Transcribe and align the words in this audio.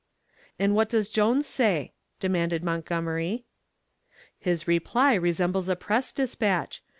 "And 0.57 0.73
what 0.73 0.89
does 0.89 1.11
Mr. 1.11 1.13
Jones 1.13 1.45
say?" 1.45 1.93
demanded 2.19 2.63
Montgomery. 2.63 3.45
"His 4.39 4.67
reply 4.67 5.13
resembles 5.13 5.69
a 5.69 5.75
press 5.75 6.11
dispatch. 6.11 6.81